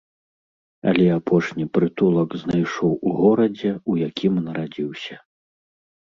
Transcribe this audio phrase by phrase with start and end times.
[0.91, 5.15] Але апошні прытулак знайшоў у горадзе, у якім нарадзіўся.